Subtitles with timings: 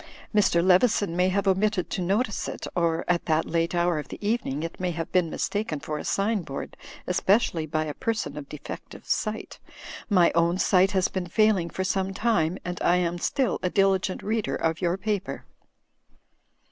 [0.33, 0.65] "Mr.
[0.65, 4.63] Leveson may have omitted to notice it, or, at that late hour of the evening,
[4.63, 9.05] it may have been mistaken for a sign board, especially by a person of defective
[9.05, 9.59] sight.
[10.09, 14.23] My own sight has been failing for some time; but I am still a diligent
[14.23, 15.45] reader of your paper."